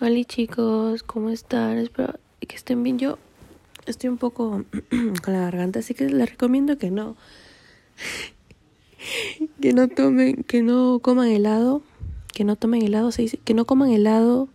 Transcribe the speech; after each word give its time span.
Hola 0.00 0.22
chicos, 0.22 1.02
¿cómo 1.02 1.30
están? 1.30 1.78
Espero 1.78 2.14
que 2.38 2.54
estén 2.54 2.84
bien. 2.84 3.00
Yo 3.00 3.18
estoy 3.84 4.08
un 4.08 4.16
poco 4.16 4.62
con 5.24 5.34
la 5.34 5.40
garganta, 5.40 5.80
así 5.80 5.92
que 5.92 6.08
les 6.08 6.30
recomiendo 6.30 6.78
que 6.78 6.92
no. 6.92 7.16
que 9.60 9.72
no 9.72 9.88
tomen, 9.88 10.44
que 10.44 10.62
no 10.62 11.00
coman 11.00 11.26
helado, 11.26 11.82
que 12.32 12.44
no 12.44 12.54
tomen 12.54 12.82
helado, 12.82 13.10
se 13.10 13.22
dice, 13.22 13.38
que 13.38 13.54
no 13.54 13.64
coman 13.64 13.90
helado 13.90 14.48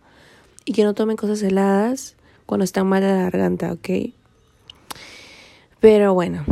y 0.64 0.72
que 0.72 0.82
no 0.82 0.94
tomen 0.94 1.18
cosas 1.18 1.42
heladas 1.42 2.16
cuando 2.46 2.64
están 2.64 2.86
mal 2.86 3.02
la 3.02 3.12
garganta, 3.12 3.70
¿ok? 3.70 4.14
Pero 5.78 6.14
bueno. 6.14 6.42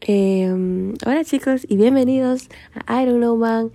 Eh, 0.00 0.94
hola 1.04 1.24
chicos 1.24 1.66
y 1.68 1.76
bienvenidos 1.76 2.48
a 2.86 3.02
I 3.02 3.04
Don't 3.04 3.18
Know 3.18 3.36
Man 3.36 3.70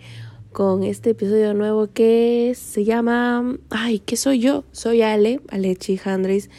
con 0.54 0.84
este 0.84 1.10
episodio 1.10 1.54
nuevo 1.56 1.92
que 1.92 2.54
se 2.56 2.86
llama... 2.86 3.58
Ay, 3.72 4.00
¿qué 4.00 4.16
soy 4.16 4.40
yo? 4.40 4.64
Soy 4.72 5.02
Ale, 5.02 5.42
Alechi 5.50 6.00
Handris, 6.06 6.50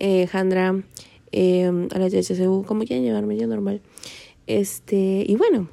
eh, 0.00 0.26
Handra, 0.32 0.82
eh, 1.30 1.70
HCU, 1.90 2.64
como 2.66 2.84
quieran 2.84 3.04
llamarme, 3.04 3.36
yo 3.36 3.46
normal. 3.46 3.82
Este, 4.46 5.24
y 5.28 5.36
bueno, 5.36 5.68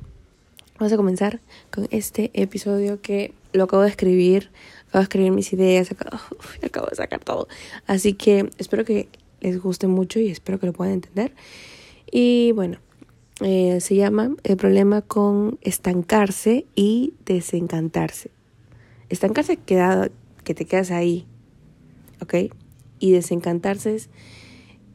vamos 0.78 0.92
a 0.92 0.98
comenzar 0.98 1.40
con 1.72 1.88
este 1.90 2.32
episodio 2.34 3.02
que 3.02 3.34
lo 3.54 3.64
acabo 3.64 3.84
de 3.84 3.90
escribir, 3.90 4.52
acabo 4.90 5.00
de 5.00 5.04
escribir 5.04 5.32
mis 5.32 5.54
ideas, 5.54 5.90
acabo, 5.90 6.18
acabo 6.62 6.88
de 6.88 6.98
sacar 6.98 7.24
todo. 7.24 7.48
Así 7.88 8.14
que 8.14 8.50
espero 8.58 8.84
que 8.84 9.08
les 9.40 9.60
guste 9.60 9.88
mucho 9.88 10.20
y 10.20 10.28
espero 10.28 10.60
que 10.60 10.68
lo 10.68 10.74
puedan 10.74 10.96
entender. 10.96 11.34
Y 12.12 12.52
bueno, 12.52 12.80
eh, 13.42 13.80
se 13.80 13.96
llama 13.96 14.36
el 14.44 14.58
problema 14.58 15.02
con 15.02 15.60
estancarse 15.62 16.66
y 16.76 17.14
desencantarse. 17.26 18.32
Estancarse 19.10 19.58
queda, 19.58 20.10
que 20.44 20.54
te 20.54 20.66
quedas 20.66 20.92
ahí, 20.92 21.26
¿ok? 22.22 22.54
Y 23.00 23.12
desencantarse 23.12 23.96
es, 23.96 24.10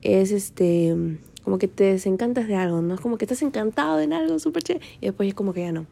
es 0.03 0.31
este, 0.31 0.95
como 1.43 1.59
que 1.59 1.69
te 1.69 1.85
desencantas 1.85 2.47
de 2.47 2.57
algo, 2.57 2.83
¿no? 2.83 2.95
Es 2.95 3.01
como 3.01 3.17
que 3.17 3.25
estás 3.25 3.43
encantado 3.43 4.01
en 4.01 4.13
algo 4.13 4.39
súper 4.39 4.63
chévere 4.63 4.85
y 5.01 5.07
después 5.07 5.29
es 5.29 5.35
como 5.35 5.53
que 5.55 5.63
ya 5.63 5.73
no, 5.73 5.87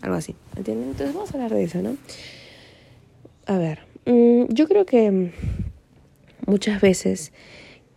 algo 0.00 0.16
así, 0.16 0.36
¿entienden? 0.56 0.90
Entonces 0.90 1.14
vamos 1.14 1.30
a 1.30 1.34
hablar 1.34 1.52
de 1.52 1.64
eso, 1.64 1.82
¿no? 1.82 1.96
A 3.46 3.58
ver, 3.58 3.80
mmm, 4.04 4.44
yo 4.48 4.68
creo 4.68 4.86
que 4.86 5.32
muchas 6.46 6.80
veces 6.80 7.32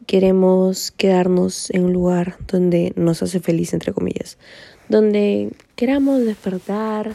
queremos 0.10 0.90
quedarnos 0.90 1.70
en 1.70 1.86
un 1.86 1.94
lugar 1.94 2.38
donde 2.48 2.94
nos 2.96 3.22
hace 3.22 3.40
feliz, 3.40 3.74
entre 3.74 3.94
comillas, 3.94 4.40
donde 4.88 5.52
queramos 5.76 6.26
despertar 6.26 7.14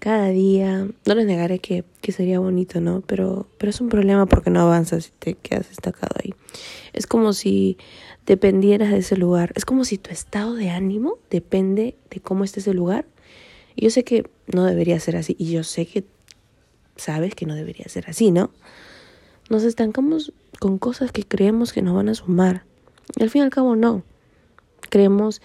cada 0.00 0.30
día. 0.30 0.88
No 1.06 1.14
les 1.14 1.24
negaré 1.24 1.60
que, 1.60 1.84
que 2.00 2.10
sería 2.10 2.40
bonito, 2.40 2.80
¿no? 2.80 3.00
Pero, 3.02 3.46
pero 3.58 3.70
es 3.70 3.80
un 3.80 3.88
problema 3.88 4.26
porque 4.26 4.50
no 4.50 4.60
avanzas 4.60 5.04
si 5.04 5.10
te 5.20 5.34
quedas 5.34 5.68
destacado 5.68 6.16
ahí. 6.20 6.34
Es 6.92 7.06
como 7.06 7.32
si 7.32 7.78
dependieras 8.26 8.90
de 8.90 8.98
ese 8.98 9.16
lugar. 9.16 9.52
Es 9.54 9.64
como 9.64 9.84
si 9.84 9.96
tu 9.96 10.10
estado 10.10 10.56
de 10.56 10.70
ánimo 10.70 11.18
depende 11.30 11.94
de 12.10 12.18
cómo 12.18 12.42
esté 12.42 12.58
ese 12.58 12.74
lugar. 12.74 13.06
Y 13.76 13.84
yo 13.84 13.90
sé 13.90 14.02
que 14.02 14.28
no 14.52 14.64
debería 14.64 14.98
ser 14.98 15.14
así. 15.14 15.36
Y 15.38 15.52
yo 15.52 15.62
sé 15.62 15.86
que 15.86 16.02
sabes 16.96 17.36
que 17.36 17.46
no 17.46 17.54
debería 17.54 17.88
ser 17.88 18.10
así, 18.10 18.32
¿no? 18.32 18.50
Nos 19.48 19.62
estancamos 19.62 20.32
con 20.60 20.78
cosas 20.78 21.12
que 21.12 21.24
creemos 21.24 21.72
que 21.72 21.82
nos 21.82 21.94
van 21.94 22.08
a 22.08 22.14
sumar. 22.14 22.64
Al 23.20 23.30
fin 23.30 23.40
y 23.40 23.44
al 23.44 23.50
cabo 23.50 23.76
no. 23.76 24.02
Creemos 24.90 25.42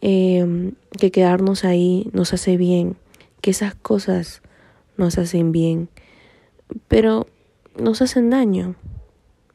eh, 0.00 0.72
que 0.98 1.10
quedarnos 1.10 1.64
ahí 1.64 2.08
nos 2.12 2.32
hace 2.32 2.56
bien, 2.56 2.96
que 3.40 3.50
esas 3.50 3.74
cosas 3.74 4.42
nos 4.96 5.18
hacen 5.18 5.52
bien, 5.52 5.88
pero 6.88 7.26
nos 7.78 8.02
hacen 8.02 8.30
daño, 8.30 8.76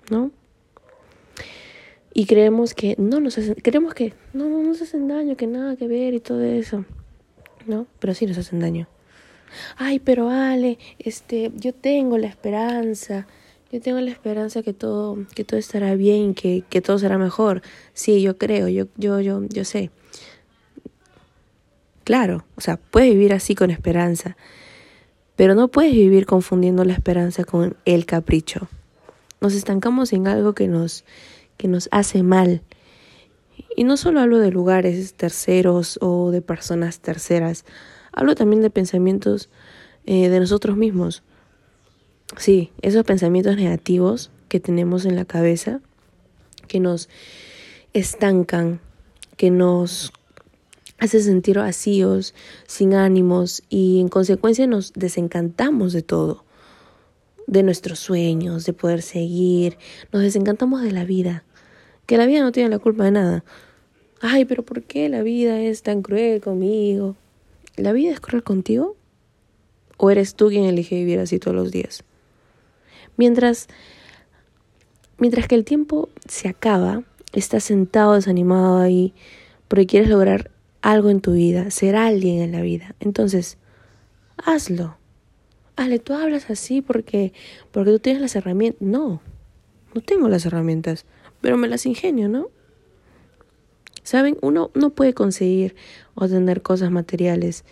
¿no? 0.09 0.31
Y 2.13 2.27
creemos 2.27 2.73
que 2.73 2.95
no 2.97 3.19
nos 3.19 3.37
hacen, 3.37 3.55
creemos 3.55 3.93
que 3.93 4.13
no, 4.33 4.47
no 4.47 4.61
nos 4.63 4.81
hacen 4.81 5.07
daño, 5.07 5.35
que 5.35 5.47
nada 5.47 5.75
que 5.75 5.87
ver 5.87 6.13
y 6.13 6.19
todo 6.19 6.43
eso, 6.43 6.85
¿no? 7.65 7.87
Pero 7.99 8.13
sí 8.13 8.25
nos 8.25 8.37
hacen 8.37 8.59
daño. 8.59 8.87
Ay, 9.77 9.99
pero 9.99 10.29
Ale, 10.29 10.77
este, 10.99 11.51
yo 11.55 11.73
tengo 11.73 12.17
la 12.17 12.27
esperanza 12.27 13.27
yo 13.75 13.81
tengo 13.81 13.99
la 13.99 14.09
esperanza 14.09 14.63
que 14.63 14.71
todo, 14.71 15.17
que 15.35 15.43
todo 15.43 15.59
estará 15.59 15.95
bien, 15.95 16.33
que, 16.33 16.63
que 16.69 16.81
todo 16.81 16.97
será 16.97 17.17
mejor. 17.17 17.61
Sí, 17.93 18.21
yo 18.21 18.37
creo, 18.37 18.69
yo, 18.69 18.85
yo, 18.95 19.19
yo, 19.19 19.43
yo 19.43 19.65
sé. 19.65 19.91
Claro, 22.05 22.45
o 22.55 22.61
sea, 22.61 22.77
puedes 22.77 23.11
vivir 23.11 23.33
así 23.33 23.53
con 23.53 23.71
esperanza, 23.71 24.37
pero 25.35 25.55
no 25.55 25.67
puedes 25.67 25.91
vivir 25.91 26.25
confundiendo 26.25 26.85
la 26.85 26.93
esperanza 26.93 27.43
con 27.43 27.75
el 27.83 28.05
capricho. 28.05 28.69
Nos 29.41 29.53
estancamos 29.55 30.13
en 30.13 30.29
algo 30.29 30.53
que 30.53 30.69
nos, 30.69 31.03
que 31.57 31.67
nos 31.67 31.89
hace 31.91 32.23
mal. 32.23 32.61
Y 33.75 33.83
no 33.83 33.97
solo 33.97 34.21
hablo 34.21 34.39
de 34.39 34.51
lugares 34.51 35.15
terceros 35.15 35.99
o 36.01 36.31
de 36.31 36.41
personas 36.41 37.01
terceras, 37.01 37.65
hablo 38.13 38.35
también 38.35 38.61
de 38.61 38.69
pensamientos 38.69 39.49
eh, 40.05 40.29
de 40.29 40.39
nosotros 40.39 40.77
mismos. 40.77 41.23
Sí, 42.37 42.71
esos 42.81 43.05
pensamientos 43.05 43.55
negativos 43.55 44.31
que 44.49 44.59
tenemos 44.59 45.05
en 45.05 45.15
la 45.15 45.25
cabeza, 45.25 45.79
que 46.67 46.79
nos 46.79 47.07
estancan, 47.93 48.79
que 49.37 49.51
nos 49.51 50.11
hace 50.97 51.21
sentir 51.21 51.57
vacíos, 51.57 52.33
sin 52.67 52.93
ánimos 52.93 53.63
y 53.69 53.99
en 53.99 54.09
consecuencia 54.09 54.65
nos 54.65 54.91
desencantamos 54.93 55.93
de 55.93 56.01
todo, 56.01 56.43
de 57.47 57.63
nuestros 57.63 57.99
sueños, 57.99 58.65
de 58.65 58.73
poder 58.73 59.01
seguir, 59.01 59.77
nos 60.11 60.23
desencantamos 60.23 60.81
de 60.81 60.91
la 60.91 61.05
vida, 61.05 61.43
que 62.05 62.17
la 62.17 62.25
vida 62.25 62.41
no 62.41 62.51
tiene 62.51 62.69
la 62.69 62.79
culpa 62.79 63.05
de 63.05 63.11
nada. 63.11 63.43
Ay, 64.19 64.45
pero 64.45 64.63
¿por 64.63 64.83
qué 64.83 65.09
la 65.09 65.21
vida 65.21 65.61
es 65.61 65.83
tan 65.83 66.01
cruel 66.01 66.41
conmigo? 66.41 67.15
¿La 67.75 67.91
vida 67.93 68.11
es 68.11 68.19
cruel 68.19 68.43
contigo? 68.43 68.95
¿O 69.97 70.09
eres 70.09 70.35
tú 70.35 70.49
quien 70.49 70.65
elige 70.65 70.95
vivir 70.95 71.19
así 71.19 71.39
todos 71.39 71.55
los 71.55 71.71
días? 71.71 72.03
Mientras, 73.17 73.67
mientras 75.17 75.47
que 75.47 75.55
el 75.55 75.65
tiempo 75.65 76.09
se 76.27 76.47
acaba, 76.47 77.03
estás 77.33 77.63
sentado 77.63 78.13
desanimado 78.13 78.77
ahí 78.77 79.13
porque 79.67 79.85
quieres 79.85 80.09
lograr 80.09 80.51
algo 80.81 81.09
en 81.09 81.21
tu 81.21 81.33
vida, 81.33 81.71
ser 81.71 81.95
alguien 81.95 82.41
en 82.41 82.51
la 82.51 82.61
vida. 82.61 82.95
Entonces, 82.99 83.57
hazlo. 84.37 84.97
Ale, 85.75 85.99
tú 85.99 86.13
hablas 86.13 86.49
así 86.49 86.81
porque, 86.81 87.33
porque 87.71 87.91
tú 87.91 87.99
tienes 87.99 88.21
las 88.21 88.35
herramientas. 88.35 88.81
No, 88.81 89.21
no 89.93 90.01
tengo 90.01 90.29
las 90.29 90.45
herramientas, 90.45 91.05
pero 91.41 91.57
me 91.57 91.67
las 91.67 91.85
ingenio, 91.85 92.29
¿no? 92.29 92.49
Saben, 94.03 94.37
uno 94.41 94.69
no 94.75 94.91
puede 94.91 95.13
conseguir 95.13 95.75
o 96.13 96.27
tener 96.27 96.61
cosas 96.61 96.91
materiales. 96.91 97.65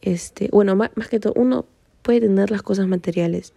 Este, 0.00 0.48
bueno, 0.52 0.76
más, 0.76 0.90
más 0.94 1.08
que 1.08 1.18
todo, 1.18 1.32
uno 1.34 1.64
puede 2.02 2.20
tener 2.20 2.50
las 2.50 2.62
cosas 2.62 2.86
materiales, 2.86 3.54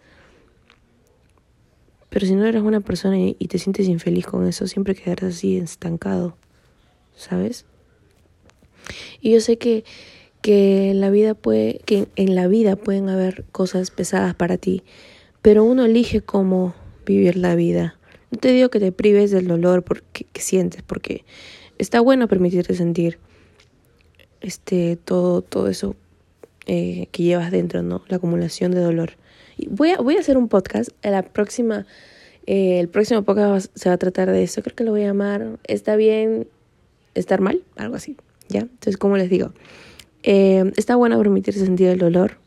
pero 2.12 2.26
si 2.26 2.34
no 2.34 2.44
eres 2.44 2.62
una 2.62 2.80
persona 2.80 3.18
y, 3.18 3.34
te 3.34 3.58
sientes 3.58 3.88
infeliz 3.88 4.26
con 4.26 4.46
eso, 4.46 4.66
siempre 4.66 4.94
quedarás 4.94 5.36
así 5.36 5.56
estancado, 5.56 6.36
¿sabes? 7.16 7.64
Y 9.22 9.32
yo 9.32 9.40
sé 9.40 9.56
que, 9.56 9.84
que 10.42 10.92
la 10.94 11.08
vida 11.08 11.32
puede, 11.32 11.80
que 11.86 12.08
en 12.16 12.34
la 12.34 12.48
vida 12.48 12.76
pueden 12.76 13.08
haber 13.08 13.46
cosas 13.50 13.90
pesadas 13.90 14.34
para 14.34 14.58
ti, 14.58 14.82
pero 15.40 15.64
uno 15.64 15.86
elige 15.86 16.20
cómo 16.20 16.74
vivir 17.06 17.36
la 17.38 17.54
vida. 17.54 17.98
No 18.30 18.38
te 18.38 18.52
digo 18.52 18.68
que 18.68 18.78
te 18.78 18.92
prives 18.92 19.30
del 19.30 19.48
dolor 19.48 19.82
porque, 19.82 20.26
que 20.30 20.42
sientes, 20.42 20.82
porque 20.82 21.24
está 21.78 22.00
bueno 22.02 22.28
permitirte 22.28 22.74
sentir 22.74 23.18
este 24.42 24.96
todo, 24.96 25.40
todo 25.40 25.68
eso 25.68 25.96
eh, 26.66 27.06
que 27.10 27.22
llevas 27.22 27.50
dentro, 27.50 27.82
¿no? 27.82 28.02
La 28.08 28.18
acumulación 28.18 28.70
de 28.72 28.80
dolor. 28.80 29.14
Voy 29.68 29.90
a, 29.90 29.96
voy 29.98 30.16
a 30.16 30.20
hacer 30.20 30.36
un 30.36 30.48
podcast. 30.48 30.90
Próxima, 31.32 31.86
eh, 32.46 32.80
el 32.80 32.88
próximo 32.88 33.22
podcast 33.22 33.70
se 33.74 33.88
va 33.88 33.94
a 33.94 33.98
tratar 33.98 34.30
de 34.30 34.42
eso. 34.42 34.62
Creo 34.62 34.74
que 34.74 34.84
lo 34.84 34.92
voy 34.92 35.02
a 35.02 35.06
llamar 35.06 35.58
¿Está 35.64 35.96
bien 35.96 36.48
estar 37.14 37.40
mal? 37.40 37.62
Algo 37.76 37.96
así. 37.96 38.16
¿Ya? 38.48 38.60
Entonces, 38.60 38.96
como 38.96 39.16
les 39.16 39.30
digo, 39.30 39.52
eh, 40.22 40.72
está 40.76 40.96
bueno 40.96 41.18
permitirse 41.18 41.64
sentir 41.64 41.88
el 41.88 41.98
dolor. 41.98 42.38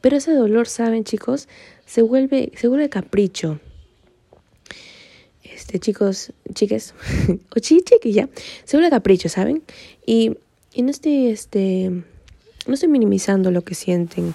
Pero 0.00 0.16
ese 0.16 0.32
dolor, 0.32 0.68
¿saben, 0.68 1.04
chicos? 1.04 1.48
Se 1.86 2.02
vuelve, 2.02 2.52
se 2.56 2.68
vuelve 2.68 2.88
capricho. 2.88 3.60
Este, 5.42 5.80
chicos, 5.80 6.32
chiques, 6.54 6.94
o 7.56 7.58
chiques, 7.58 8.14
ya. 8.14 8.28
Se 8.64 8.76
vuelve 8.76 8.90
capricho, 8.90 9.28
¿saben? 9.28 9.62
Y, 10.06 10.36
y 10.72 10.82
no 10.82 10.90
estoy, 10.90 11.26
este, 11.26 11.90
no 12.66 12.74
estoy 12.74 12.88
minimizando 12.88 13.50
lo 13.50 13.62
que 13.62 13.74
sienten 13.74 14.34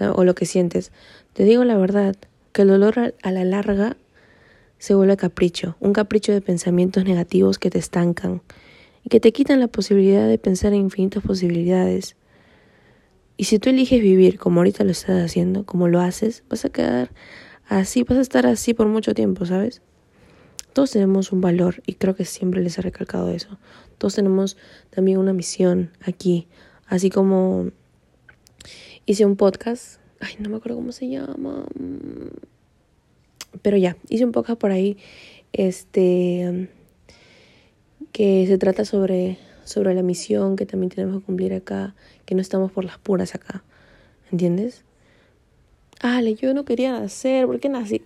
o 0.00 0.24
lo 0.24 0.34
que 0.34 0.46
sientes. 0.46 0.90
Te 1.34 1.44
digo 1.44 1.64
la 1.64 1.76
verdad, 1.76 2.16
que 2.52 2.62
el 2.62 2.68
dolor 2.68 3.14
a 3.20 3.30
la 3.32 3.44
larga 3.44 3.96
se 4.78 4.94
vuelve 4.94 5.16
capricho, 5.16 5.76
un 5.80 5.92
capricho 5.92 6.32
de 6.32 6.40
pensamientos 6.40 7.04
negativos 7.04 7.58
que 7.58 7.70
te 7.70 7.80
estancan 7.80 8.40
y 9.02 9.08
que 9.08 9.18
te 9.18 9.32
quitan 9.32 9.58
la 9.58 9.66
posibilidad 9.66 10.28
de 10.28 10.38
pensar 10.38 10.72
en 10.72 10.80
infinitas 10.80 11.24
posibilidades. 11.24 12.14
Y 13.36 13.44
si 13.44 13.58
tú 13.58 13.70
eliges 13.70 14.00
vivir 14.00 14.38
como 14.38 14.60
ahorita 14.60 14.84
lo 14.84 14.92
estás 14.92 15.24
haciendo, 15.24 15.66
como 15.66 15.88
lo 15.88 16.00
haces, 16.00 16.44
vas 16.48 16.64
a 16.64 16.68
quedar 16.68 17.10
así, 17.68 18.04
vas 18.04 18.18
a 18.18 18.22
estar 18.22 18.46
así 18.46 18.72
por 18.72 18.86
mucho 18.86 19.12
tiempo, 19.12 19.44
¿sabes? 19.44 19.82
Todos 20.72 20.92
tenemos 20.92 21.32
un 21.32 21.40
valor 21.40 21.82
y 21.84 21.94
creo 21.94 22.14
que 22.14 22.24
siempre 22.24 22.62
les 22.62 22.78
he 22.78 22.82
recalcado 22.82 23.30
eso. 23.30 23.58
Todos 23.98 24.14
tenemos 24.14 24.56
también 24.90 25.18
una 25.18 25.32
misión 25.32 25.90
aquí, 26.00 26.46
así 26.86 27.10
como 27.10 27.70
hice 29.04 29.24
un 29.24 29.34
podcast, 29.34 29.98
ay, 30.24 30.36
no 30.38 30.48
me 30.48 30.56
acuerdo 30.56 30.76
cómo 30.76 30.92
se 30.92 31.08
llama, 31.08 31.66
pero 33.62 33.76
ya, 33.76 33.96
hice 34.08 34.24
un 34.24 34.32
podcast 34.32 34.58
por 34.58 34.70
ahí, 34.70 34.96
este, 35.52 36.68
que 38.12 38.46
se 38.46 38.58
trata 38.58 38.84
sobre, 38.84 39.38
sobre 39.64 39.94
la 39.94 40.02
misión 40.02 40.56
que 40.56 40.66
también 40.66 40.90
tenemos 40.90 41.20
que 41.20 41.26
cumplir 41.26 41.52
acá, 41.52 41.94
que 42.24 42.34
no 42.34 42.40
estamos 42.40 42.72
por 42.72 42.84
las 42.84 42.98
puras 42.98 43.34
acá, 43.34 43.62
¿entiendes? 44.32 44.84
Ale, 46.00 46.34
yo 46.34 46.54
no 46.54 46.64
quería 46.64 46.98
nacer, 46.98 47.46
¿por 47.46 47.60
qué 47.60 47.68
nací? 47.68 48.02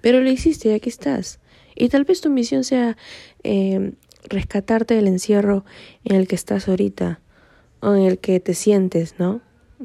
Pero 0.00 0.20
lo 0.20 0.30
hiciste 0.30 0.68
y 0.68 0.72
aquí 0.72 0.90
estás. 0.90 1.38
Y 1.74 1.88
tal 1.88 2.04
vez 2.04 2.20
tu 2.20 2.30
misión 2.30 2.62
sea 2.62 2.96
eh, 3.42 3.92
rescatarte 4.28 4.94
del 4.94 5.08
encierro 5.08 5.64
en 6.04 6.16
el 6.16 6.28
que 6.28 6.34
estás 6.34 6.68
ahorita 6.68 7.20
o 7.80 7.94
en 7.94 8.04
el 8.04 8.18
que 8.18 8.38
te 8.38 8.54
sientes, 8.54 9.16
¿no? 9.18 9.40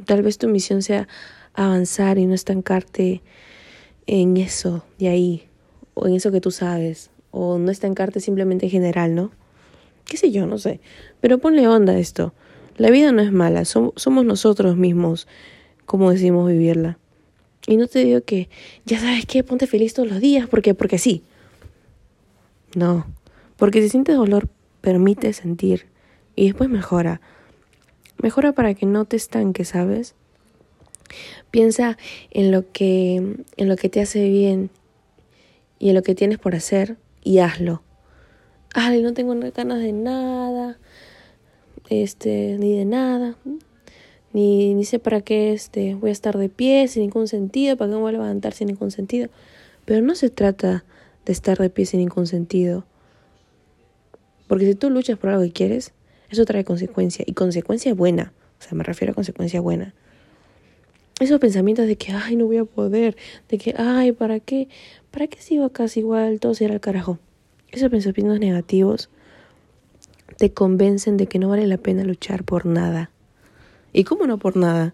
Tal 0.06 0.21
vez 0.21 0.38
tu 0.38 0.47
misión 0.47 0.81
sea 0.81 1.07
avanzar 1.53 2.18
y 2.18 2.25
no 2.25 2.33
estancarte 2.33 3.21
en 4.07 4.38
eso 4.38 4.86
de 4.97 5.09
ahí, 5.09 5.47
o 5.94 6.07
en 6.07 6.15
eso 6.15 6.31
que 6.31 6.41
tú 6.41 6.51
sabes, 6.51 7.12
o 7.31 7.57
no 7.57 7.71
estancarte 7.71 8.19
simplemente 8.19 8.65
en 8.65 8.71
general, 8.71 9.15
¿no? 9.15 9.31
¿Qué 10.06 10.18
sé 10.18 10.31
yo? 10.31 10.47
No 10.47 10.57
sé. 10.57 10.80
Pero 11.21 11.38
ponle 11.38 11.68
onda 11.68 11.94
a 11.94 12.00
esto. 12.00 12.33
La 12.77 12.89
vida 12.89 13.12
no 13.12 13.21
es 13.21 13.31
mala, 13.31 13.65
somos 13.65 14.25
nosotros 14.25 14.77
mismos 14.77 15.27
como 15.89 16.12
decimos 16.12 16.47
vivirla. 16.47 17.00
Y 17.65 17.77
no 17.77 17.88
te 17.88 18.06
digo 18.06 18.21
que, 18.21 18.47
ya 18.86 19.00
sabes 19.00 19.25
qué, 19.25 19.44
ponte 19.44 19.65
feliz 19.65 19.95
todos 19.95 20.07
los 20.07 20.19
días, 20.19 20.47
porque, 20.47 20.75
porque 20.75 21.00
sí. 21.00 21.24
No, 22.75 23.07
porque 23.57 23.81
si 23.81 23.89
sientes 23.89 24.15
dolor, 24.15 24.50
permite 24.81 25.33
sentir 25.33 25.88
y 26.36 26.45
después 26.45 26.69
mejora. 26.69 27.21
Mejora 28.21 28.51
para 28.51 28.74
que 28.74 28.86
no 28.86 29.06
te 29.06 29.16
estanques, 29.16 29.69
¿sabes? 29.69 30.13
Piensa 31.51 31.98
en 32.31 32.51
lo 32.51 32.71
que 32.71 33.16
en 33.57 33.68
lo 33.69 33.75
que 33.75 33.89
te 33.89 34.01
hace 34.01 34.30
bien 34.30 34.69
y 35.80 35.89
en 35.89 35.95
lo 35.95 36.04
que 36.04 36.16
tienes 36.16 36.38
por 36.38 36.54
hacer 36.54 36.98
y 37.24 37.39
hazlo. 37.39 37.81
Ay, 38.74 39.01
no 39.01 39.13
tengo 39.13 39.33
ganas 39.36 39.80
de 39.80 39.94
nada. 39.94 40.77
Este, 41.89 42.57
ni 42.60 42.77
de 42.77 42.86
nada. 42.86 43.36
Ni, 44.31 44.75
ni 44.75 44.83
sé 44.83 45.00
para 45.00 45.22
qué 45.22 45.54
este, 45.54 45.95
voy 45.95 46.10
a 46.10 46.13
estar 46.13 46.38
de 46.38 46.50
pie 46.50 46.88
sin 46.88 47.01
ningún 47.01 47.27
sentido, 47.27 47.77
para 47.77 47.89
qué 47.89 47.95
me 47.95 48.01
voy 48.01 48.10
a 48.10 48.13
levantar 48.13 48.54
sin 48.54 48.68
ningún 48.68 48.92
sentido. 48.92 49.30
Pero 49.86 50.01
no 50.01 50.13
se 50.13 50.30
trata 50.30 50.83
de 51.25 51.31
estar 51.31 51.57
de 51.57 51.69
pie 51.69 51.86
sin 51.86 52.01
ningún 52.01 52.27
sentido. 52.27 52.86
Porque 54.48 54.65
si 54.65 54.75
tú 54.75 54.89
luchas 54.89 55.18
por 55.18 55.31
algo 55.31 55.44
que 55.44 55.51
quieres, 55.51 55.94
eso 56.30 56.46
trae 56.46 56.64
consecuencia. 56.64 57.24
Y 57.28 57.34
consecuencia 57.34 57.94
buena. 57.94 58.34
O 58.60 58.64
sea, 58.64 58.74
me 58.74 58.84
refiero 58.84 59.12
a 59.12 59.16
consecuencia 59.16 59.62
buena. 59.62 59.94
Esos 61.20 61.40
pensamientos 61.40 61.88
de 61.88 61.98
que, 61.98 62.12
ay, 62.12 62.36
no 62.36 62.46
voy 62.46 62.58
a 62.58 62.66
poder. 62.66 63.18
De 63.50 63.58
que, 63.58 63.74
ay, 63.78 64.12
¿para 64.12 64.40
qué? 64.40 64.70
¿Para 65.12 65.28
qué 65.28 65.42
sigo 65.42 65.70
casi 65.70 66.02
igual? 66.02 66.40
Todo 66.40 66.54
será 66.54 66.74
al 66.74 66.80
carajo. 66.80 67.20
Esos 67.72 67.90
pensamientos 67.90 68.40
negativos 68.40 69.10
te 70.38 70.54
convencen 70.54 71.18
de 71.18 71.28
que 71.28 71.40
no 71.40 71.50
vale 71.50 71.68
la 71.68 71.78
pena 71.78 72.04
luchar 72.04 72.44
por 72.44 72.66
nada. 72.66 73.12
¿Y 73.92 74.04
cómo 74.04 74.28
no 74.28 74.38
por 74.38 74.56
nada? 74.56 74.94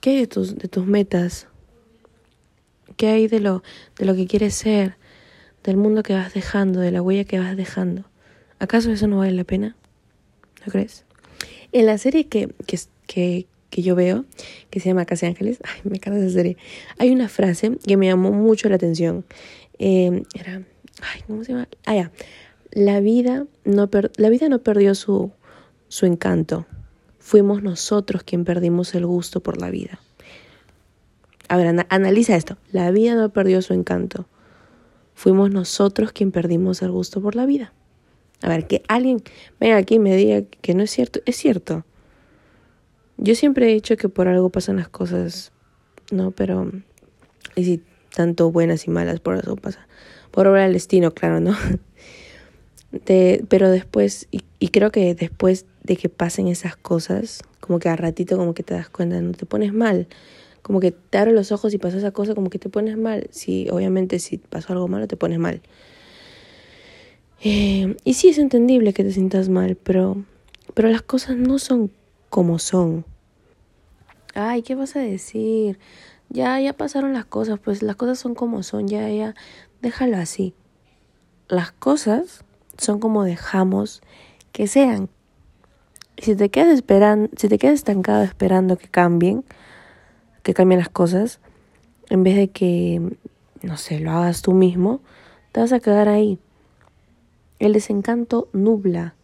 ¿Qué 0.00 0.10
hay 0.10 0.16
de 0.20 0.26
tus, 0.26 0.56
de 0.56 0.68
tus 0.68 0.86
metas? 0.86 1.48
¿Qué 2.96 3.08
hay 3.08 3.28
de 3.28 3.40
lo, 3.40 3.62
de 3.98 4.04
lo 4.04 4.14
que 4.14 4.26
quieres 4.26 4.54
ser? 4.54 4.96
Del 5.64 5.76
mundo 5.76 6.02
que 6.02 6.14
vas 6.14 6.32
dejando, 6.32 6.80
de 6.80 6.90
la 6.90 7.02
huella 7.02 7.24
que 7.24 7.38
vas 7.38 7.56
dejando. 7.56 8.04
¿Acaso 8.58 8.90
eso 8.92 9.06
no 9.08 9.18
vale 9.18 9.32
la 9.32 9.44
pena? 9.44 9.76
¿No 10.64 10.72
crees? 10.72 11.04
En 11.72 11.86
la 11.86 11.98
serie 11.98 12.26
que, 12.26 12.52
que, 12.66 12.78
que, 13.06 13.46
que 13.70 13.82
yo 13.82 13.94
veo, 13.94 14.24
que 14.70 14.80
se 14.80 14.88
llama 14.88 15.04
Casi 15.04 15.26
Ángeles, 15.26 15.58
ay, 15.64 15.80
me 15.84 15.96
encanta 15.96 16.18
esa 16.18 16.30
serie, 16.30 16.56
hay 16.98 17.10
una 17.10 17.28
frase 17.28 17.78
que 17.86 17.96
me 17.96 18.06
llamó 18.06 18.32
mucho 18.32 18.68
la 18.68 18.76
atención. 18.76 19.24
Eh, 19.78 20.22
era, 20.34 20.62
ay, 21.02 21.22
¿cómo 21.26 21.44
se 21.44 21.52
llama? 21.52 21.68
Ah, 21.86 21.94
ya. 21.94 22.12
La 22.72 23.00
vida 23.00 23.46
no, 23.64 23.90
la 24.16 24.28
vida 24.28 24.48
no 24.48 24.60
perdió 24.60 24.94
su, 24.94 25.32
su 25.88 26.06
encanto. 26.06 26.66
Fuimos 27.18 27.62
nosotros 27.62 28.22
quien 28.22 28.44
perdimos 28.44 28.94
el 28.94 29.06
gusto 29.06 29.40
por 29.40 29.60
la 29.60 29.70
vida. 29.70 30.00
A 31.48 31.56
ver, 31.56 31.84
analiza 31.88 32.36
esto. 32.36 32.58
La 32.70 32.92
vida 32.92 33.16
no 33.16 33.30
perdió 33.30 33.60
su 33.60 33.74
encanto. 33.74 34.26
Fuimos 35.14 35.50
nosotros 35.50 36.12
quien 36.12 36.30
perdimos 36.30 36.80
el 36.80 36.92
gusto 36.92 37.20
por 37.20 37.34
la 37.34 37.44
vida. 37.44 37.72
A 38.42 38.48
ver, 38.48 38.66
que 38.66 38.82
alguien 38.88 39.22
venga 39.58 39.76
aquí 39.76 39.96
y 39.96 39.98
me 39.98 40.16
diga 40.16 40.42
que 40.62 40.74
no 40.74 40.82
es 40.82 40.90
cierto. 40.90 41.20
Es 41.26 41.36
cierto. 41.36 41.84
Yo 43.18 43.34
siempre 43.34 43.70
he 43.70 43.74
dicho 43.74 43.96
que 43.96 44.08
por 44.08 44.28
algo 44.28 44.48
pasan 44.48 44.76
las 44.76 44.88
cosas, 44.88 45.52
¿no? 46.10 46.30
Pero, 46.30 46.70
y 47.54 47.64
si 47.64 47.82
tanto 48.14 48.50
buenas 48.50 48.86
y 48.86 48.90
malas, 48.90 49.20
por 49.20 49.36
eso 49.36 49.56
pasa. 49.56 49.86
Por 50.30 50.46
obra 50.46 50.62
del 50.62 50.72
destino, 50.72 51.12
claro, 51.12 51.40
¿no? 51.40 51.54
pero 53.48 53.70
después, 53.70 54.26
y, 54.30 54.42
y, 54.58 54.68
creo 54.68 54.90
que 54.90 55.14
después 55.14 55.66
de 55.84 55.96
que 55.96 56.08
pasen 56.08 56.48
esas 56.48 56.76
cosas, 56.76 57.42
como 57.60 57.78
que 57.78 57.88
a 57.88 57.96
ratito 57.96 58.36
como 58.36 58.54
que 58.54 58.62
te 58.62 58.74
das 58.74 58.88
cuenta, 58.88 59.20
no 59.20 59.32
te 59.32 59.46
pones 59.46 59.72
mal. 59.72 60.08
Como 60.62 60.80
que 60.80 60.90
te 60.90 61.18
abres 61.18 61.34
los 61.34 61.52
ojos 61.52 61.72
y 61.74 61.78
pasa 61.78 61.98
esa 61.98 62.10
cosa, 62.10 62.34
como 62.34 62.50
que 62.50 62.58
te 62.58 62.68
pones 62.68 62.96
mal. 62.96 63.28
Sí, 63.30 63.68
obviamente 63.70 64.18
si 64.18 64.38
pasó 64.38 64.72
algo 64.72 64.88
malo, 64.88 65.06
te 65.06 65.16
pones 65.16 65.38
mal. 65.38 65.60
Eh, 67.42 67.96
y 68.04 68.14
sí 68.14 68.28
es 68.28 68.38
entendible 68.38 68.92
que 68.92 69.02
te 69.02 69.12
sientas 69.12 69.48
mal, 69.48 69.76
pero, 69.76 70.22
pero 70.74 70.88
las 70.88 71.02
cosas 71.02 71.36
no 71.36 71.58
son 71.58 71.90
como 72.28 72.58
son. 72.58 73.06
Ay, 74.34 74.62
¿qué 74.62 74.74
vas 74.74 74.94
a 74.96 75.00
decir? 75.00 75.78
Ya, 76.28 76.60
ya 76.60 76.74
pasaron 76.74 77.12
las 77.12 77.24
cosas, 77.24 77.58
pues 77.58 77.82
las 77.82 77.96
cosas 77.96 78.18
son 78.18 78.34
como 78.34 78.62
son, 78.62 78.88
ya, 78.88 79.08
ya, 79.08 79.34
déjalo 79.80 80.18
así. 80.18 80.54
Las 81.48 81.72
cosas 81.72 82.44
son 82.76 83.00
como 83.00 83.24
dejamos 83.24 84.02
que 84.52 84.66
sean. 84.66 85.08
Si 86.18 86.36
te 86.36 86.50
quedas 86.50 86.74
esperando, 86.74 87.30
si 87.36 87.48
te 87.48 87.58
quedas 87.58 87.74
estancado 87.74 88.22
esperando 88.22 88.76
que 88.76 88.88
cambien, 88.88 89.44
que 90.42 90.52
cambien 90.52 90.78
las 90.78 90.90
cosas, 90.90 91.40
en 92.10 92.22
vez 92.22 92.36
de 92.36 92.50
que, 92.50 93.16
no 93.62 93.76
sé, 93.78 93.98
lo 93.98 94.10
hagas 94.12 94.42
tú 94.42 94.52
mismo, 94.52 95.00
te 95.52 95.60
vas 95.60 95.72
a 95.72 95.80
quedar 95.80 96.08
ahí. 96.08 96.38
El 97.60 97.74
desencanto 97.74 98.48
nubla, 98.54 99.14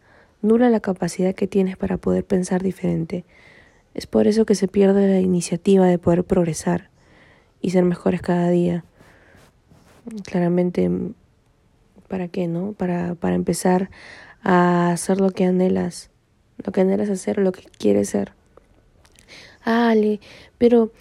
nubla 0.42 0.68
la 0.68 0.80
capacidad 0.80 1.34
que 1.34 1.46
tienes 1.46 1.78
para 1.78 1.96
poder 1.96 2.22
pensar 2.22 2.62
diferente. 2.62 3.24
Es 3.94 4.06
por 4.06 4.26
eso 4.26 4.44
que 4.44 4.54
se 4.54 4.68
pierde 4.68 5.08
la 5.08 5.20
iniciativa 5.20 5.86
de 5.86 5.98
poder 5.98 6.22
progresar 6.22 6.90
y 7.62 7.70
ser 7.70 7.84
mejores 7.84 8.20
cada 8.20 8.50
día. 8.50 8.84
Claramente, 10.24 10.90
¿para 12.08 12.28
qué, 12.28 12.46
no? 12.46 12.74
Para, 12.74 13.14
para 13.14 13.36
empezar 13.36 13.88
a 14.42 14.92
hacer 14.92 15.18
lo 15.18 15.30
que 15.30 15.46
anhelas, 15.46 16.10
lo 16.62 16.72
que 16.72 16.82
anhelas 16.82 17.08
hacer, 17.08 17.38
lo 17.38 17.52
que 17.52 17.62
quieres 17.78 18.10
ser. 18.10 18.32
Ale, 19.64 20.20
pero, 20.58 20.92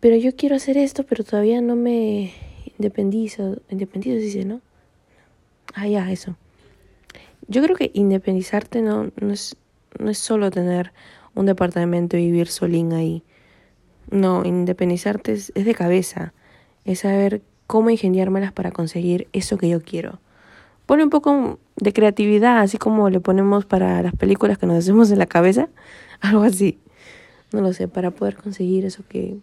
pero 0.00 0.16
yo 0.16 0.34
quiero 0.34 0.56
hacer 0.56 0.76
esto, 0.76 1.04
pero 1.04 1.22
todavía 1.22 1.60
no 1.60 1.76
me 1.76 2.32
independizo. 2.76 3.62
Independizo, 3.70 4.16
dice, 4.16 4.44
¿no? 4.44 4.60
Ah, 5.72 5.86
ya, 5.86 6.10
eso. 6.10 6.36
Yo 7.48 7.62
creo 7.62 7.76
que 7.76 7.90
independizarte 7.94 8.82
no, 8.82 9.10
no, 9.20 9.32
es, 9.32 9.56
no 9.98 10.10
es 10.10 10.18
solo 10.18 10.50
tener 10.50 10.92
un 11.34 11.46
departamento 11.46 12.16
y 12.16 12.26
vivir 12.26 12.48
solín 12.48 12.92
ahí. 12.92 13.22
No, 14.10 14.44
independizarte 14.44 15.32
es, 15.32 15.52
es 15.54 15.64
de 15.64 15.74
cabeza. 15.74 16.32
Es 16.84 17.00
saber 17.00 17.42
cómo 17.66 17.90
ingeniármelas 17.90 18.52
para 18.52 18.70
conseguir 18.70 19.28
eso 19.32 19.58
que 19.58 19.68
yo 19.68 19.82
quiero. 19.82 20.20
Pone 20.86 21.02
un 21.02 21.10
poco 21.10 21.58
de 21.76 21.92
creatividad, 21.92 22.60
así 22.60 22.76
como 22.78 23.08
le 23.10 23.20
ponemos 23.20 23.64
para 23.64 24.02
las 24.02 24.14
películas 24.14 24.58
que 24.58 24.66
nos 24.66 24.76
hacemos 24.76 25.10
en 25.10 25.18
la 25.18 25.26
cabeza. 25.26 25.68
Algo 26.20 26.42
así. 26.42 26.78
No 27.52 27.60
lo 27.60 27.72
sé, 27.72 27.88
para 27.88 28.10
poder 28.10 28.36
conseguir 28.36 28.84
eso 28.84 29.02
que, 29.08 29.36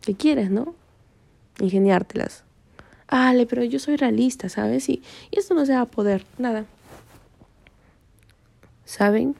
que 0.00 0.14
quieres, 0.14 0.50
¿no? 0.50 0.74
Ingeniártelas. 1.60 2.44
Ale, 3.08 3.46
pero 3.46 3.64
yo 3.64 3.78
soy 3.78 3.96
realista, 3.96 4.48
¿sabes? 4.48 4.88
Y, 4.88 5.02
y 5.30 5.38
esto 5.38 5.54
no 5.54 5.64
se 5.66 5.72
va 5.72 5.82
a 5.82 5.86
poder, 5.86 6.24
nada. 6.38 6.66
¿Saben? 8.88 9.36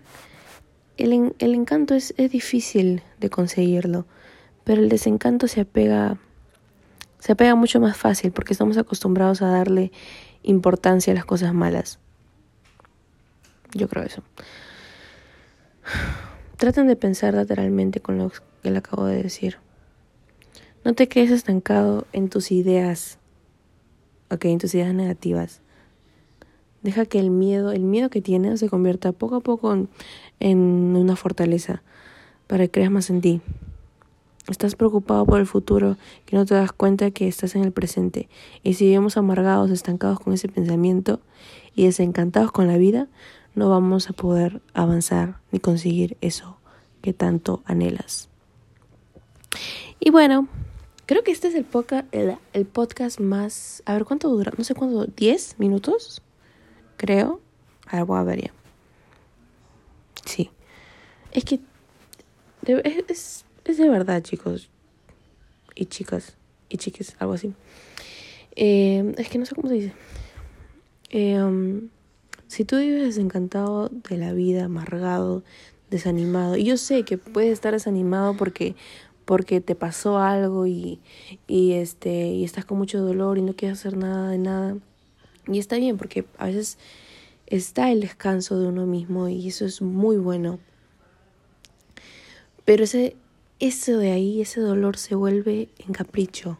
El, 0.99 1.35
el 1.39 1.55
encanto 1.55 1.95
es, 1.95 2.13
es 2.19 2.31
difícil 2.31 3.03
de 3.19 3.31
conseguirlo, 3.31 4.05
pero 4.65 4.83
el 4.83 4.91
desencanto 4.91 5.49
se 5.49 5.63
apega, 5.63 6.19
se 7.19 7.33
apega 7.33 7.55
mucho 7.55 7.81
más 7.81 7.97
fácil 7.97 8.31
porque 8.31 8.53
estamos 8.53 8.77
acostumbrados 8.77 9.41
a 9.41 9.49
darle 9.49 9.91
importancia 10.43 11.13
a 11.13 11.17
las 11.17 11.25
cosas 11.25 11.55
malas. 11.55 11.99
Yo 13.73 13.89
creo 13.89 14.05
eso. 14.05 14.23
Traten 16.59 16.87
de 16.87 16.97
pensar 16.97 17.33
lateralmente 17.33 18.01
con 18.01 18.19
lo 18.19 18.31
que 18.63 18.71
le 18.71 18.79
acabo 18.79 19.07
de 19.07 19.23
decir. 19.23 19.57
No 20.85 20.93
te 20.93 21.09
quedes 21.09 21.31
estancado 21.31 22.07
en 22.13 22.29
tus 22.29 22.53
ideas, 22.53 23.19
ok, 24.31 24.45
en 24.45 24.59
tus 24.59 24.75
ideas 24.75 24.93
negativas. 24.93 25.63
Deja 26.89 27.05
que 27.05 27.19
el 27.19 27.29
miedo, 27.29 27.71
el 27.71 27.83
miedo 27.83 28.09
que 28.09 28.23
tienes 28.23 28.61
se 28.61 28.71
convierta 28.71 29.13
poco 29.13 29.37
a 29.37 29.41
poco 29.41 29.77
en, 30.41 30.97
una 30.97 31.17
fortaleza 31.17 31.83
para 32.47 32.65
que 32.65 32.71
creas 32.71 32.91
más 32.91 33.11
en 33.11 33.21
ti. 33.21 33.43
Estás 34.49 34.75
preocupado 34.75 35.27
por 35.27 35.39
el 35.39 35.47
futuro, 35.47 35.99
que 36.25 36.35
no 36.35 36.47
te 36.47 36.55
das 36.55 36.73
cuenta 36.73 37.11
que 37.11 37.29
estás 37.29 37.57
en 37.57 37.65
el 37.65 37.73
presente. 37.73 38.31
Y 38.63 38.73
si 38.73 38.87
vivimos 38.87 39.19
amargados, 39.19 39.71
estancados 39.71 40.19
con 40.19 40.33
ese 40.33 40.49
pensamiento 40.49 41.21
y 41.75 41.85
desencantados 41.85 42.53
con 42.53 42.69
la 42.69 42.79
vida, 42.79 43.07
no 43.55 43.69
vamos 43.69 44.09
a 44.09 44.15
poder 44.15 44.63
avanzar 44.73 45.41
ni 45.53 45.61
conseguir 45.61 46.17
eso 46.23 46.57
que 47.03 47.13
tanto 47.13 47.61
anhelas. 47.67 48.31
Y 50.01 50.09
bueno, 50.09 50.49
creo 51.05 51.23
que 51.23 51.33
este 51.33 51.49
es 51.49 51.55
el, 51.55 51.67
el, 52.55 52.65
podcast 52.65 53.21
más... 53.21 53.83
A 53.85 53.93
ver, 53.93 54.07
¿cuánto 54.07 54.31
dura? 54.31 54.55
No 54.57 54.65
sé 54.65 54.75
cuánto, 54.75 55.07
¿10 55.07 55.57
minutos? 55.59 56.23
Creo. 56.99 57.41
A 57.87 57.97
ver, 57.97 58.05
voy 58.05 58.19
a 58.19 58.25
ver 58.25 58.43
ya. 58.43 58.53
Sí. 60.27 60.51
Es 61.33 61.45
que... 61.45 61.61
Es, 62.67 63.47
es 63.65 63.79
de 63.79 63.89
verdad, 63.89 64.23
chicos. 64.23 64.69
Y 65.75 65.87
chicas. 65.87 66.37
Y 66.69 66.77
chiques, 66.77 67.17
algo 67.19 67.33
así. 67.33 67.55
Eh, 68.57 69.15
es 69.17 69.29
que 69.31 69.39
no 69.39 69.47
sé 69.47 69.55
cómo 69.55 69.69
se 69.69 69.75
dice. 69.75 69.93
Eh, 71.11 71.41
um, 71.41 71.89
si 72.49 72.65
tú 72.65 72.77
vives 72.77 73.03
desencantado 73.03 73.89
de 73.89 74.19
la 74.19 74.33
vida, 74.33 74.65
amargado, 74.65 75.45
desanimado, 75.91 76.57
y 76.57 76.65
yo 76.65 76.77
sé 76.77 77.05
que 77.05 77.17
puedes 77.19 77.53
estar 77.53 77.73
desanimado 77.73 78.37
porque 78.37 78.75
porque 79.25 79.61
te 79.61 79.75
pasó 79.75 80.19
algo 80.19 80.67
y, 80.67 81.01
y 81.47 81.75
este 81.75 82.29
y 82.29 82.45
estás 82.45 82.65
con 82.65 82.79
mucho 82.79 82.99
dolor 82.99 83.37
y 83.37 83.43
no 83.43 83.55
quieres 83.55 83.79
hacer 83.79 83.97
nada 83.97 84.31
de 84.31 84.39
nada. 84.39 84.77
Y 85.51 85.59
está 85.59 85.77
bien 85.77 85.97
porque 85.97 86.25
a 86.39 86.47
veces 86.47 86.79
está 87.47 87.91
el 87.91 88.01
descanso 88.01 88.59
de 88.61 88.69
uno 88.69 88.87
mismo 88.87 89.29
y 89.29 89.49
eso 89.49 89.65
es 89.65 89.81
muy 89.81 90.19
bueno. 90.19 90.59
Pero 92.65 92.85
ese 92.85 93.17
eso 93.61 93.99
de 93.99 94.13
ahí, 94.13 94.41
ese 94.41 94.61
dolor 94.61 94.97
se 94.97 95.15
vuelve 95.15 95.69
en 95.79 95.93
capricho. 95.93 96.59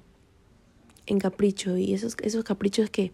En 1.07 1.19
capricho 1.19 1.77
y 1.77 1.95
esos 1.95 2.17
esos 2.23 2.45
caprichos 2.45 2.91
que 2.91 3.13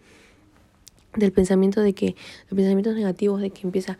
del 1.16 1.32
pensamiento 1.32 1.80
de 1.80 1.92
que, 1.92 2.16
pensamientos 2.48 2.94
negativos 2.94 3.40
de 3.40 3.50
que 3.50 3.62
empieza, 3.62 3.98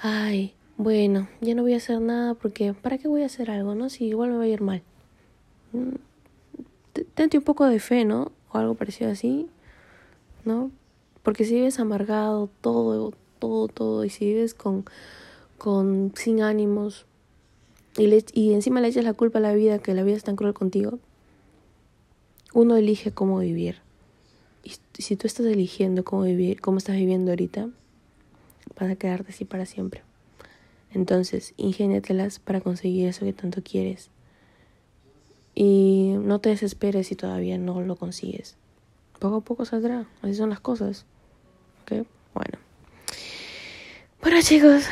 ay, 0.00 0.54
bueno, 0.76 1.28
ya 1.40 1.54
no 1.54 1.62
voy 1.62 1.74
a 1.74 1.76
hacer 1.76 2.00
nada 2.00 2.34
porque, 2.34 2.72
¿para 2.72 2.98
qué 2.98 3.08
voy 3.08 3.22
a 3.22 3.26
hacer 3.26 3.50
algo, 3.50 3.74
no? 3.74 3.90
Si 3.90 4.06
igual 4.06 4.30
me 4.30 4.38
va 4.38 4.44
a 4.44 4.48
ir 4.48 4.62
mal. 4.62 4.82
Mm, 5.72 5.96
Tente 7.14 7.38
un 7.38 7.44
poco 7.44 7.66
de 7.66 7.80
fe, 7.80 8.04
¿no? 8.04 8.32
O 8.50 8.58
algo 8.58 8.74
parecido 8.74 9.10
así, 9.10 9.48
¿no? 10.44 10.70
Porque 11.22 11.44
si 11.44 11.54
vives 11.54 11.78
amargado, 11.78 12.50
todo, 12.60 13.12
todo, 13.38 13.68
todo, 13.68 14.04
y 14.04 14.10
si 14.10 14.26
vives 14.26 14.54
con, 14.54 14.84
con 15.58 16.12
sin 16.16 16.42
ánimos, 16.42 17.06
y, 17.96 18.06
le, 18.06 18.24
y 18.32 18.54
encima 18.54 18.80
le 18.80 18.88
echas 18.88 19.04
la 19.04 19.12
culpa 19.12 19.38
a 19.38 19.42
la 19.42 19.54
vida, 19.54 19.78
que 19.78 19.94
la 19.94 20.02
vida 20.02 20.16
es 20.16 20.24
tan 20.24 20.36
cruel 20.36 20.54
contigo, 20.54 20.98
uno 22.54 22.76
elige 22.76 23.12
cómo 23.12 23.38
vivir. 23.38 23.76
Y 24.64 24.72
si 25.00 25.16
tú 25.16 25.26
estás 25.26 25.46
eligiendo 25.46 26.04
cómo 26.04 26.22
vivir, 26.22 26.60
cómo 26.60 26.78
estás 26.78 26.96
viviendo 26.96 27.32
ahorita, 27.32 27.68
vas 28.78 28.90
a 28.90 28.96
quedarte 28.96 29.32
así 29.32 29.44
para 29.44 29.66
siempre. 29.66 30.02
Entonces, 30.92 31.54
ingéniatelas 31.56 32.38
para 32.38 32.60
conseguir 32.60 33.08
eso 33.08 33.24
que 33.24 33.32
tanto 33.32 33.62
quieres. 33.62 34.10
Y 35.54 36.14
no 36.18 36.40
te 36.40 36.50
desesperes 36.50 37.08
si 37.08 37.16
todavía 37.16 37.58
no 37.58 37.80
lo 37.80 37.96
consigues. 37.96 38.56
Poco 39.18 39.36
a 39.36 39.40
poco 39.40 39.64
saldrá. 39.64 40.06
Así 40.20 40.34
son 40.34 40.50
las 40.50 40.60
cosas. 40.60 41.06
¿Ok? 41.82 42.06
Bueno. 42.34 42.58
Bueno, 44.20 44.38
chicos. 44.40 44.84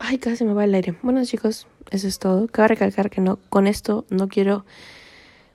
Ay, 0.00 0.18
casi 0.18 0.44
me 0.44 0.54
va 0.54 0.64
el 0.64 0.74
aire. 0.74 0.96
Bueno, 1.02 1.24
chicos, 1.24 1.66
eso 1.90 2.08
es 2.08 2.18
todo. 2.18 2.46
Cabe 2.48 2.68
recalcar 2.68 3.10
que 3.10 3.20
no, 3.20 3.38
con 3.48 3.66
esto 3.66 4.04
no 4.10 4.28
quiero 4.28 4.64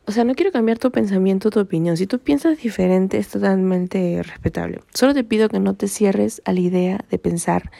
o 0.07 0.11
sea, 0.11 0.23
no 0.23 0.35
quiero 0.35 0.51
cambiar 0.51 0.77
tu 0.77 0.91
pensamiento, 0.91 1.49
tu 1.49 1.59
opinión. 1.59 1.97
Si 1.97 2.05
tú 2.05 2.19
piensas 2.19 2.59
diferente, 2.59 3.17
es 3.17 3.29
totalmente 3.29 4.21
respetable. 4.21 4.81
Solo 4.93 5.15
te 5.15 5.23
pido 5.23 5.49
que 5.49 5.59
no 5.59 5.73
te 5.73 5.87
cierres 5.87 6.43
a 6.45 6.53
la 6.53 6.59
idea 6.59 7.05
de 7.09 7.17
pensar 7.17 7.71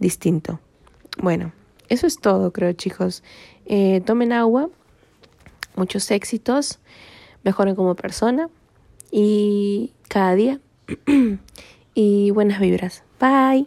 distinto. 0.00 0.58
Bueno, 1.18 1.52
eso 1.88 2.08
es 2.08 2.18
todo, 2.18 2.52
creo, 2.52 2.72
chicos. 2.72 3.22
Eh, 3.66 4.02
tomen 4.04 4.32
agua, 4.32 4.68
muchos 5.76 6.10
éxitos, 6.10 6.80
mejoren 7.44 7.76
como 7.76 7.94
persona 7.94 8.48
y 9.12 9.92
cada 10.08 10.34
día. 10.34 10.60
y 11.94 12.30
buenas 12.30 12.60
vibras. 12.60 13.04
Bye. 13.20 13.66